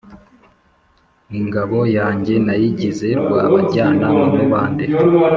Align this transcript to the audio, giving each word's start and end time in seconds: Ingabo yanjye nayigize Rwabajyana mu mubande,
Ingabo 1.39 1.79
yanjye 1.97 2.33
nayigize 2.45 3.07
Rwabajyana 3.21 4.07
mu 4.17 4.27
mubande, 4.35 4.85